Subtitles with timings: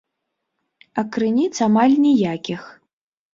[1.01, 2.61] А крыніц амаль ніякіх.